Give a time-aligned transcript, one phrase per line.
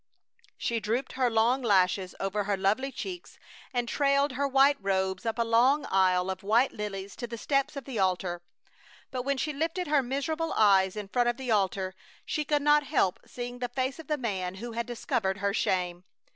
[0.57, 3.37] She drooped her long lashes over her lovely cheeks,
[3.71, 7.75] and trailed her white robes up a long aisle of white lilies to the steps
[7.75, 8.41] of the altar;
[9.11, 11.93] but when she lifted her miserable eyes in front of the altar
[12.25, 16.03] she could not help seeing the face of the man who had discovered her shame.